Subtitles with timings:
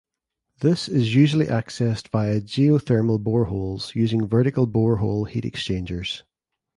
[0.61, 6.23] This is usually accessed via geothermal boreholes using vertical borehole heat exchangers.